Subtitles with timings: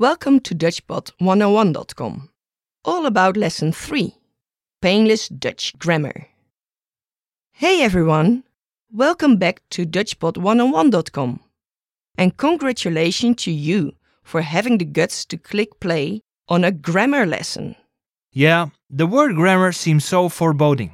[0.00, 2.28] Welcome to DutchPod101.com.
[2.84, 4.14] All about lesson 3
[4.80, 6.28] Painless Dutch Grammar.
[7.50, 8.44] Hey everyone,
[8.92, 11.40] welcome back to DutchPod101.com.
[12.16, 13.90] And congratulations to you
[14.22, 17.74] for having the guts to click play on a grammar lesson.
[18.30, 20.92] Yeah, the word grammar seems so foreboding.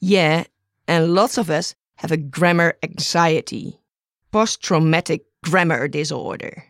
[0.00, 0.42] Yeah,
[0.88, 3.78] and lots of us have a grammar anxiety,
[4.32, 6.64] post traumatic grammar disorder.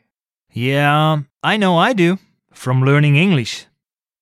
[0.54, 2.18] Yeah, I know I do,
[2.54, 3.66] from learning English.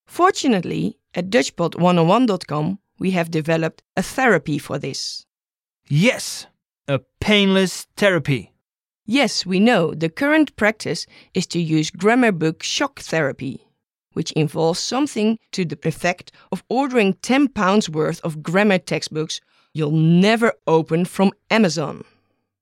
[0.07, 5.25] Fortunately, at DutchPod101.com, we have developed a therapy for this.
[5.87, 6.49] Yes,
[6.89, 8.53] a painless therapy.
[9.07, 13.69] Yes, we know the current practice is to use grammar book shock therapy,
[14.15, 19.41] which involves something to the effect of ordering 10 pounds worth of grammar textbooks
[19.73, 22.05] you'll never open from Amazon.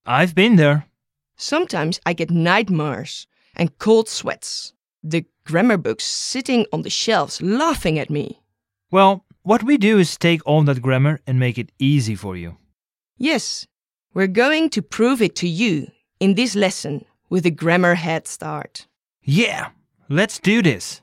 [0.04, 0.84] I've been there.
[1.36, 4.72] Sometimes I get nightmares and cold sweats.
[5.02, 8.40] The grammar books sitting on the shelves laughing at me.
[8.90, 12.56] Well, what we do is take all that grammar and make it easy for you.
[13.16, 13.66] Yes,
[14.12, 18.86] we're going to prove it to you in this lesson with a grammar head start.
[19.22, 19.70] Yeah,
[20.08, 21.00] let's do this.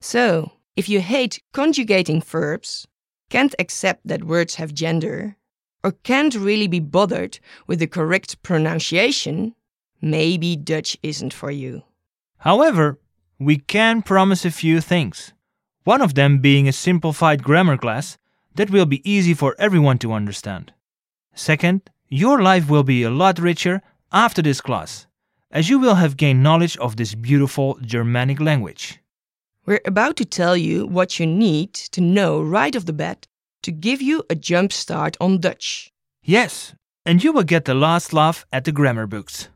[0.00, 2.86] So, if you hate conjugating verbs,
[3.30, 5.36] can't accept that words have gender,
[5.82, 9.54] or can't really be bothered with the correct pronunciation,
[10.04, 11.82] maybe Dutch isn't for you.
[12.38, 12.98] However,
[13.38, 15.32] we can promise a few things.
[15.84, 18.18] One of them being a simplified grammar class
[18.54, 20.72] that will be easy for everyone to understand.
[21.34, 25.06] Second, your life will be a lot richer after this class,
[25.50, 29.00] as you will have gained knowledge of this beautiful Germanic language.
[29.66, 33.26] We're about to tell you what you need to know right off the bat
[33.62, 35.90] to give you a jump start on Dutch.
[36.22, 36.74] Yes,
[37.04, 39.48] and you will get the last laugh at the grammar books.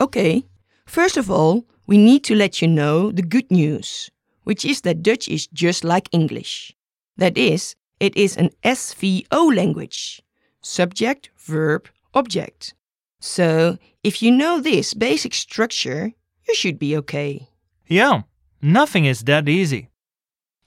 [0.00, 0.44] Okay,
[0.86, 4.10] first of all, we need to let you know the good news,
[4.44, 6.74] which is that Dutch is just like English.
[7.16, 10.22] That is, it is an SVO language
[10.64, 12.74] subject, verb, object.
[13.20, 16.12] So, if you know this basic structure,
[16.46, 17.48] you should be okay.
[17.88, 18.22] Yeah,
[18.60, 19.88] nothing is that easy.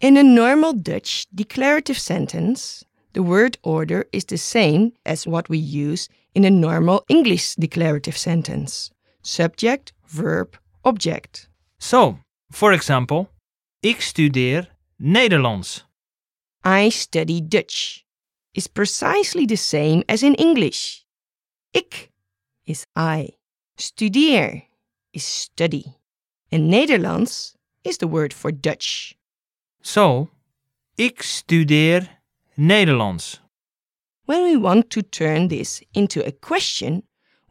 [0.02, 2.84] In a normal Dutch declarative sentence,
[3.14, 8.18] the word order is the same as what we use in a normal English declarative
[8.18, 8.92] sentence
[9.26, 11.50] subject, verb, object.
[11.80, 12.20] So,
[12.52, 13.28] for example,
[13.82, 15.84] ik studeer Nederlands.
[16.64, 18.06] I study Dutch
[18.54, 21.04] is precisely the same as in English.
[21.72, 22.12] Ik
[22.64, 23.38] is I.
[23.76, 24.64] Studeer
[25.12, 25.84] is study.
[26.52, 29.16] And Nederlands is the word for Dutch.
[29.82, 30.30] So,
[30.96, 32.22] ik studeer
[32.56, 33.40] Nederlands.
[34.26, 37.04] When we want to turn this into a question,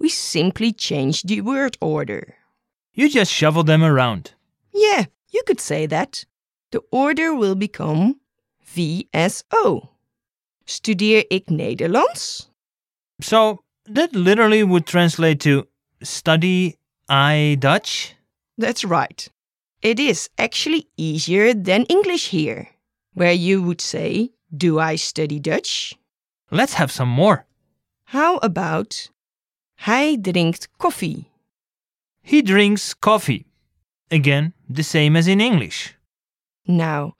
[0.04, 2.34] we simply change the word order.
[2.92, 4.34] You just shuffle them around.
[4.70, 6.26] Yeah, you could say that.
[6.72, 8.20] The order will become
[8.76, 9.88] VSO.
[10.66, 12.50] Studeer ik Nederlands?
[13.22, 15.66] So, that literally would translate to
[16.02, 16.76] study
[17.08, 18.14] I Dutch?
[18.58, 19.26] That's right.
[19.80, 22.68] It is actually easier than English here,
[23.14, 25.94] where you would say, Do I study Dutch?
[26.50, 27.46] Let's have some more.
[28.04, 29.08] How about
[29.74, 31.30] Hij drinkt koffie?
[32.22, 33.46] He drinks coffee.
[34.10, 35.94] Again, the same as in English.
[36.66, 37.16] Now,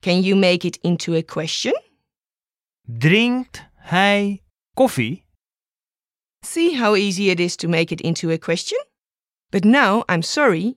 [0.00, 1.74] can you make it into a question?
[2.86, 4.42] Drinkt hij
[4.76, 5.22] koffie?
[6.42, 8.78] See how easy it is to make it into a question?
[9.50, 10.76] But now, I'm sorry,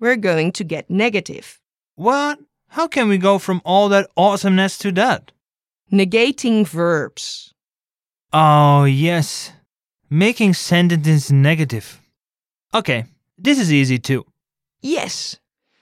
[0.00, 1.60] we're going to get negative.
[1.94, 2.38] What?
[2.68, 5.30] How can we go from all that awesomeness to that?
[5.92, 7.54] Negating verbs.
[8.32, 9.52] Oh, yes.
[10.14, 12.00] Making sentences negative.
[12.72, 14.24] Okay, this is easy too.
[14.80, 15.40] Yes.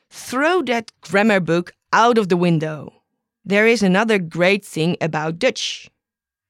[0.09, 2.95] Throw that grammar book out of the window.
[3.45, 5.91] There is another great thing about Dutch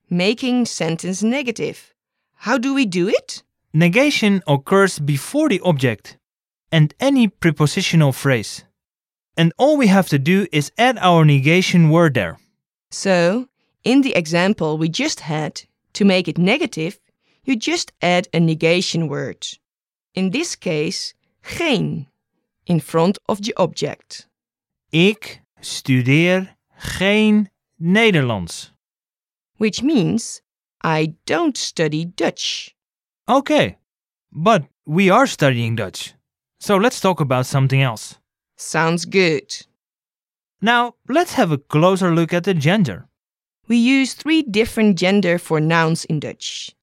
[0.08, 1.92] making sentence negative.
[2.46, 3.42] How do we do it?
[3.74, 6.18] Negation occurs before the object
[6.70, 8.62] and any prepositional phrase.
[9.36, 12.38] And all we have to do is add our negation word there.
[12.92, 13.48] So,
[13.82, 15.62] in the example we just had,
[15.94, 17.00] to make it negative,
[17.44, 19.46] you just add a negation word.
[20.14, 22.06] In this case, geen,
[22.66, 24.28] in front of the object.
[24.90, 27.50] Ik studeer geen
[27.80, 28.72] Nederlands.
[29.56, 30.42] Which means,
[30.84, 32.74] I don't study Dutch.
[33.28, 33.78] Okay,
[34.30, 36.14] but we are studying Dutch.
[36.60, 38.18] So let's talk about something else.
[38.56, 39.66] Sounds good.
[40.60, 43.08] Now, let's have a closer look at the gender.
[43.66, 46.74] We use three different gender for nouns in Dutch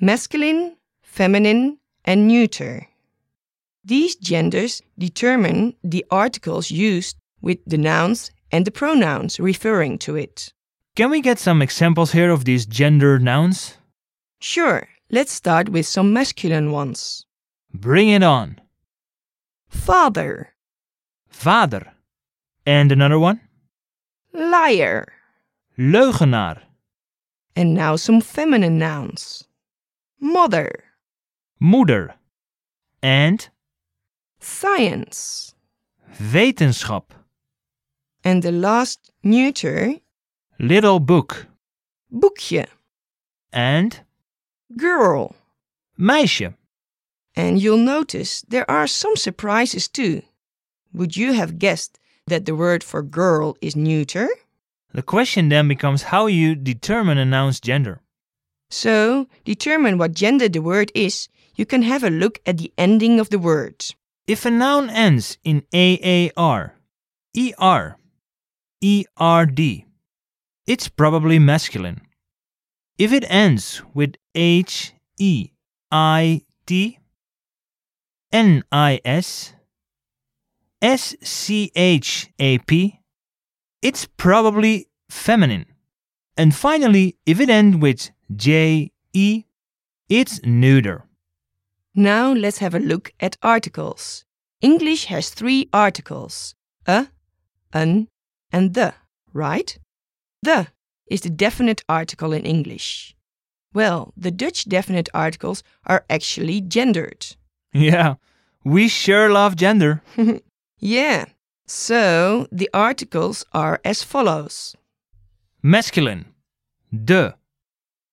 [0.00, 2.86] masculine, feminine, and neuter.
[3.84, 10.52] These genders determine the articles used with the nouns and the pronouns referring to it.
[10.96, 13.78] Can we get some examples here of these gender nouns?
[14.40, 17.24] Sure, let's start with some masculine ones.
[17.72, 18.60] Bring it on.
[19.68, 20.52] Father,
[21.30, 21.92] Vader.
[22.66, 23.40] And another one?
[24.32, 25.06] liar,
[25.78, 26.60] Leugenaar.
[27.56, 29.44] and now some feminine nouns.
[30.20, 30.84] Mother,
[31.62, 32.14] Moeder.
[33.02, 33.48] And
[34.38, 35.54] science,
[36.20, 37.04] wetenschap.
[38.24, 39.94] and the last neuter,
[40.58, 41.46] Little book.
[42.12, 42.66] boekje,
[43.52, 44.00] And
[44.76, 45.34] girl.
[45.98, 46.54] meisje.
[47.34, 50.22] And you'll notice there are some surprises too.
[50.92, 54.28] Would you have guessed that the word for girl is neuter?
[54.92, 58.00] The question then becomes how you determine a noun's gender.
[58.70, 63.18] So, determine what gender the word is, you can have a look at the ending
[63.18, 63.84] of the word.
[64.26, 66.76] If a noun ends in AAR,
[67.36, 67.96] ER,
[68.82, 69.60] ERD,
[70.66, 72.02] it's probably masculine.
[72.96, 75.50] If it ends with H, E,
[75.90, 77.00] I, T,
[78.30, 79.54] N, I, S,
[80.80, 83.00] S, C, H, A, P,
[83.82, 85.66] it's probably feminine.
[86.36, 89.44] And finally, if it ends with J, E,
[90.08, 91.04] it's neuter.
[91.94, 94.24] Now let's have a look at articles.
[94.60, 96.54] English has three articles
[96.86, 97.08] a,
[97.72, 98.08] an,
[98.52, 98.94] and the,
[99.32, 99.78] right?
[100.42, 100.68] The
[101.10, 103.16] is the definite article in English.
[103.74, 107.26] Well, the Dutch definite articles are actually gendered.
[107.72, 108.14] Yeah,
[108.64, 110.02] we sure love gender.
[110.78, 111.26] Yeah,
[111.66, 114.74] so the articles are as follows
[115.62, 116.24] masculine,
[116.90, 117.34] de,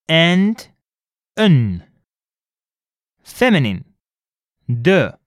[0.07, 0.69] and
[1.35, 1.83] een.
[3.23, 3.83] Feminine,
[4.65, 5.17] de,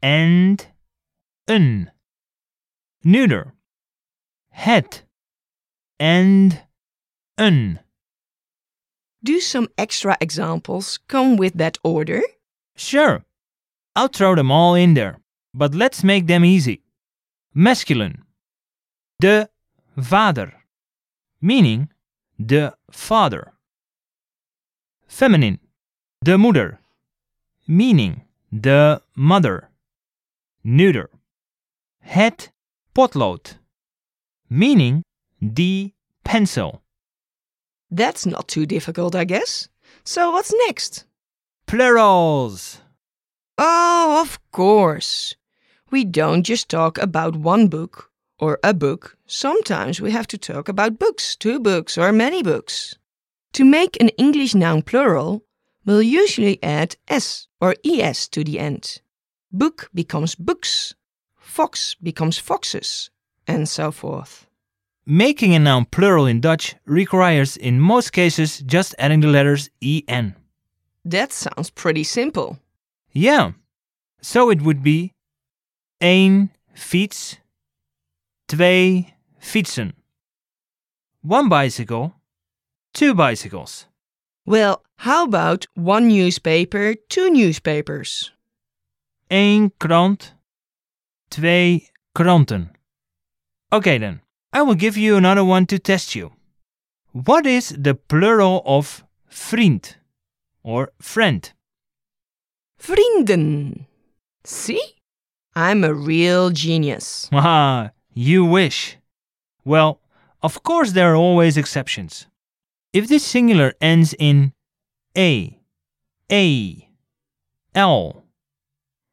[0.00, 0.66] and
[1.46, 1.90] een.
[3.04, 3.54] Neuter,
[4.50, 5.04] het,
[5.98, 6.66] and
[7.36, 7.78] een.
[9.22, 12.22] Do some extra examples come with that order?
[12.74, 13.24] Sure,
[13.94, 15.20] I'll throw them all in there,
[15.54, 16.82] but let's make them easy.
[17.54, 18.24] Masculine,
[19.20, 19.48] de
[19.96, 20.52] vader,
[21.40, 21.88] meaning
[22.38, 23.51] the father.
[25.12, 25.58] Feminine,
[26.22, 26.78] the moeder,
[27.68, 29.68] meaning the mother.
[30.64, 31.10] Neuter,
[32.00, 32.50] het
[32.94, 33.58] potlood,
[34.48, 35.02] meaning
[35.38, 35.92] the
[36.24, 36.80] pencil.
[37.90, 39.68] That's not too difficult, I guess.
[40.02, 41.04] So what's next?
[41.66, 42.80] Plurals.
[43.58, 45.34] Oh, of course.
[45.90, 49.18] We don't just talk about one book or a book.
[49.26, 52.96] Sometimes we have to talk about books, two books, or many books.
[53.54, 55.44] To make an English noun plural,
[55.84, 59.02] we'll usually add s or es to the end.
[59.52, 60.94] Book becomes books,
[61.36, 63.10] fox becomes foxes,
[63.46, 64.46] and so forth.
[65.04, 70.34] Making a noun plural in Dutch requires, in most cases, just adding the letters en.
[71.04, 72.58] That sounds pretty simple.
[73.12, 73.52] Yeah.
[74.22, 75.12] So it would be
[76.00, 77.38] één fiets,
[78.48, 79.92] twee fietsen.
[81.20, 82.14] One bicycle,
[82.92, 83.86] two bicycles.
[84.44, 88.32] Well, how about one newspaper, two newspapers?
[89.30, 90.32] Eén krant,
[91.30, 92.70] twee kranten.
[93.72, 94.20] Okay then,
[94.52, 96.32] I will give you another one to test you.
[97.12, 99.96] What is the plural of vriend
[100.62, 101.50] or friend?
[102.78, 103.86] Vrienden.
[104.44, 104.82] See?
[105.54, 107.28] I'm a real genius.
[107.32, 108.96] Ah, you wish.
[109.64, 110.00] Well,
[110.42, 112.26] of course there are always exceptions.
[112.92, 114.52] If the singular ends in
[115.16, 115.58] a,
[116.30, 116.88] a,
[117.74, 118.24] l,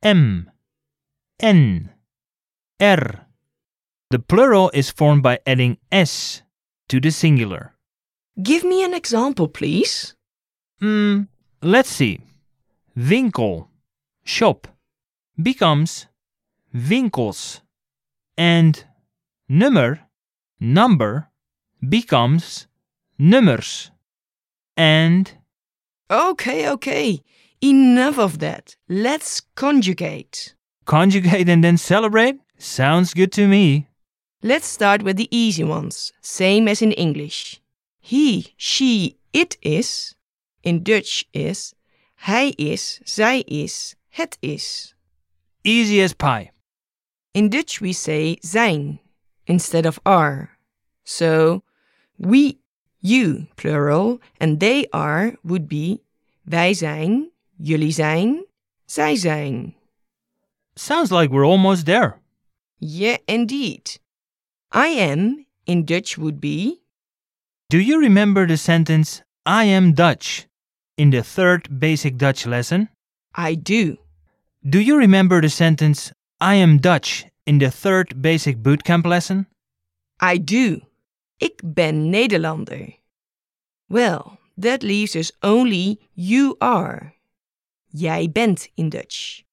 [0.03, 0.51] m,
[1.39, 1.89] n,
[2.79, 3.27] r,
[4.09, 6.41] the plural is formed by adding s
[6.89, 7.73] to the singular.
[8.41, 10.13] Give me an example, please.
[10.79, 11.23] Hmm,
[11.61, 12.19] let's see.
[12.97, 13.67] Winkel,
[14.25, 14.67] shop,
[15.41, 16.07] becomes
[16.75, 17.61] winkels.
[18.37, 18.83] And
[19.47, 20.01] nummer,
[20.59, 21.29] number,
[21.87, 22.68] becomes
[23.19, 23.91] nummers.
[24.75, 25.31] And
[26.09, 27.21] Okay, okay.
[27.61, 28.75] Enough of that.
[28.87, 30.55] Let's conjugate.
[30.85, 32.39] conjugate and then celebrate?
[32.57, 33.87] Sounds good to me.
[34.41, 37.61] Let's start with the easy ones, same as in English.
[37.99, 40.15] He, she, it is,
[40.63, 41.75] in Dutch is,
[42.15, 44.95] hij is, zij is, het is.
[45.63, 46.51] Easy as pie.
[47.33, 48.99] In Dutch we say zijn
[49.45, 50.57] instead of are.
[51.03, 51.63] So
[52.17, 52.57] we,
[53.01, 56.01] you, plural, and they are would be
[56.43, 58.45] wij zijn, jullie zijn,
[58.85, 59.75] zij zijn.
[60.75, 62.15] Sounds like we're almost there.
[62.77, 63.99] Yeah, indeed.
[64.71, 66.79] I am in Dutch would be
[67.69, 70.47] Do you remember the sentence I am Dutch
[70.95, 72.89] in the third basic Dutch lesson?
[73.35, 73.97] I do.
[74.67, 79.45] Do you remember the sentence I am Dutch in the third basic bootcamp lesson?
[80.19, 80.81] I do.
[81.39, 82.97] Ik ben Nederlander.
[83.87, 87.13] Well, that leaves us only you are.
[87.87, 89.43] Jij bent in Dutch.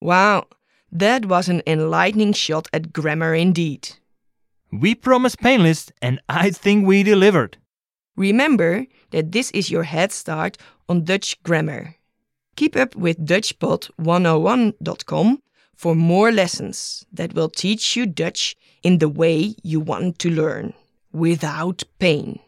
[0.00, 0.48] Wow,
[0.90, 3.98] that was an enlightening shot at grammar indeed.
[4.70, 7.56] We promised painless, and I think we delivered.
[8.16, 10.58] Remember that this is your head start
[10.88, 11.96] on Dutch grammar.
[12.56, 15.42] Keep up with DutchPod101.com
[15.76, 20.74] for more lessons that will teach you Dutch in the way you want to learn,
[21.12, 22.40] without pain.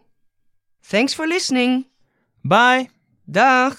[0.82, 1.86] Thanks for listening.
[2.44, 2.88] Bye.
[3.30, 3.76] Dag!